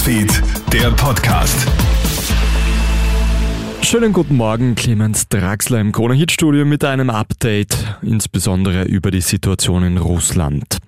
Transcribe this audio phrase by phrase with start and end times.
[0.00, 1.68] Newsfeed, der Podcast.
[3.82, 9.20] Schönen guten Morgen, Clemens Draxler im Krone Hit Studio mit einem Update, insbesondere über die
[9.20, 10.78] Situation in Russland.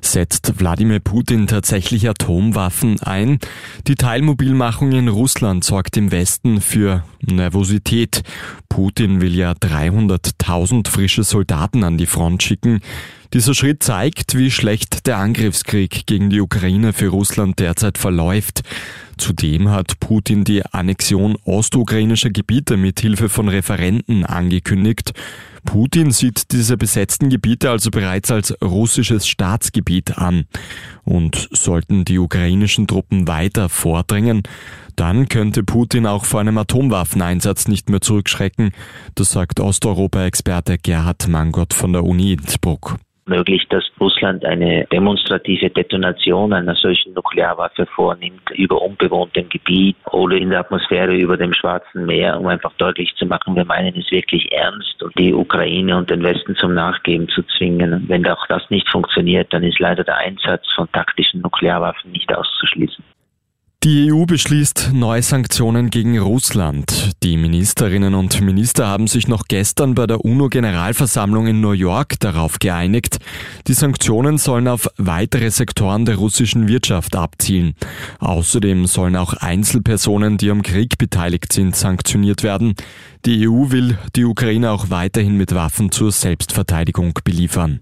[0.00, 3.40] Setzt Wladimir Putin tatsächlich Atomwaffen ein?
[3.88, 8.22] Die Teilmobilmachung in Russland sorgt im Westen für Nervosität.
[8.68, 12.80] Putin will ja 300.000 frische Soldaten an die Front schicken.
[13.32, 18.62] Dieser Schritt zeigt, wie schlecht der Angriffskrieg gegen die Ukraine für Russland derzeit verläuft.
[19.16, 25.12] Zudem hat Putin die Annexion ostukrainischer Gebiete mit Hilfe von Referenten angekündigt.
[25.64, 30.44] Putin sieht diese besetzten Gebiete also bereits als russisches Staatsgebiet an.
[31.04, 34.42] Und sollten die ukrainischen Truppen weiter vordringen,
[34.96, 36.58] dann könnte Putin auch vor einem
[37.12, 38.72] Atomwaffeneinsatz nicht mehr zurückschrecken.
[39.14, 46.52] Das sagt Osteuropa-Experte Gerhard Mangott von der Uni Innsbruck möglich, dass Russland eine demonstrative Detonation
[46.52, 52.38] einer solchen Nuklearwaffe vornimmt über unbewohntem Gebiet oder in der Atmosphäre über dem Schwarzen Meer,
[52.38, 56.24] um einfach deutlich zu machen, wir meinen es wirklich ernst und die Ukraine und den
[56.24, 58.04] Westen zum Nachgeben zu zwingen.
[58.08, 63.04] wenn auch das nicht funktioniert, dann ist leider der Einsatz von taktischen Nuklearwaffen nicht auszuschließen.
[63.84, 67.10] Die EU beschließt neue Sanktionen gegen Russland.
[67.24, 72.60] Die Ministerinnen und Minister haben sich noch gestern bei der UNO-Generalversammlung in New York darauf
[72.60, 73.18] geeinigt,
[73.66, 77.74] die Sanktionen sollen auf weitere Sektoren der russischen Wirtschaft abzielen.
[78.20, 82.76] Außerdem sollen auch Einzelpersonen, die am Krieg beteiligt sind, sanktioniert werden.
[83.26, 87.80] Die EU will die Ukraine auch weiterhin mit Waffen zur Selbstverteidigung beliefern.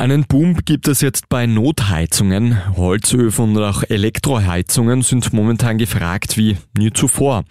[0.00, 2.76] Einen Boom gibt es jetzt bei Notheizungen.
[2.76, 7.42] Holzöfen und auch Elektroheizungen sind momentan gefragt wie nie zuvor.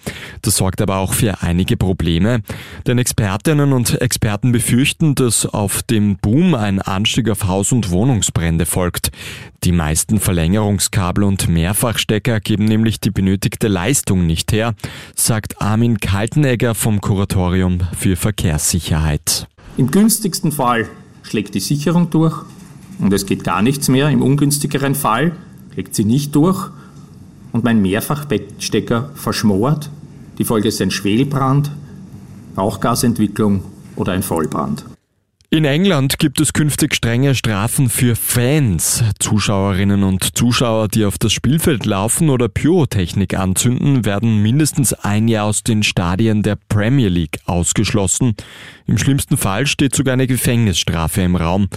[0.44, 2.40] Das sorgt aber auch für einige Probleme,
[2.88, 8.66] denn Expertinnen und Experten befürchten, dass auf dem Boom ein Anstieg auf Haus- und Wohnungsbrände
[8.66, 9.12] folgt.
[9.66, 14.74] Die meisten Verlängerungskabel und Mehrfachstecker geben nämlich die benötigte Leistung nicht her,
[15.16, 19.50] sagt Armin Kaltenegger vom Kuratorium für Verkehrssicherheit.
[19.76, 20.88] Im günstigsten Fall
[21.28, 22.36] schlägt die Sicherung durch
[23.00, 24.10] und es geht gar nichts mehr.
[24.10, 25.34] Im ungünstigeren Fall
[25.74, 26.70] schlägt sie nicht durch
[27.52, 29.90] und mein Mehrfachstecker verschmort.
[30.38, 31.72] Die Folge ist ein Schwelbrand,
[32.58, 33.64] Rauchgasentwicklung
[33.96, 34.86] oder ein Vollbrand.
[35.50, 39.02] In England gibt es künftig strenge Strafen für Fans.
[39.18, 45.46] Zuschauerinnen und Zuschauer, die auf das Spielfeld laufen oder Pyrotechnik anzünden, werden mindestens ein Jahr
[45.46, 48.36] aus den Stadien der Premier League ausgeschlossen.
[48.88, 51.70] Im schlimmsten Fall steht sogar eine Gefängnisstrafe im Raum.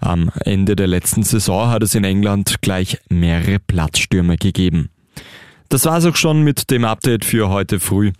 [0.00, 4.88] Am Ende der letzten Saison hat es in England gleich mehrere Platzstürme gegeben.
[5.68, 8.12] Das war's auch schon mit dem Update für heute früh.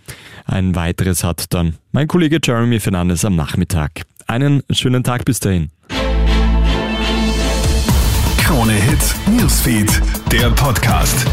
[0.45, 4.03] Ein weiteres hat dann mein Kollege Jeremy Fernandes am Nachmittag.
[4.31, 5.71] Einen schönen Tag bis dahin.
[8.43, 9.91] Krone Hits, Newsfeed,
[10.31, 11.25] der Podcast.